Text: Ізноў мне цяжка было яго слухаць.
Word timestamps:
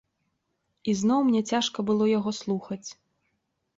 Ізноў 0.93 1.21
мне 1.29 1.41
цяжка 1.51 1.79
было 1.91 2.05
яго 2.17 2.35
слухаць. 2.41 2.85